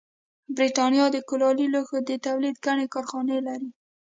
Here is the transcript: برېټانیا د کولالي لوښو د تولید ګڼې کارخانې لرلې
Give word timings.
برېټانیا 0.55 1.05
د 1.11 1.17
کولالي 1.29 1.67
لوښو 1.73 1.97
د 2.09 2.11
تولید 2.25 2.55
ګڼې 2.65 2.85
کارخانې 2.93 3.37
لرلې 3.47 3.69